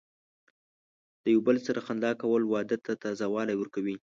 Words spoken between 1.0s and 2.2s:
د یو بل سره خندا